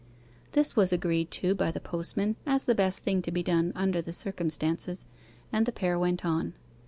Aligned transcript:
This 0.53 0.75
was 0.75 0.91
agreed 0.91 1.29
to 1.29 1.53
by 1.53 1.69
the 1.69 1.79
postman 1.79 2.35
as 2.43 2.65
the 2.65 2.73
best 2.73 3.03
thing 3.03 3.21
to 3.21 3.31
be 3.31 3.43
done 3.43 3.71
under 3.75 4.01
the 4.01 4.13
circumstances, 4.13 5.05
and 5.53 5.67
the 5.67 5.71
pair 5.71 5.99
went 5.99 6.25
on. 6.25 6.55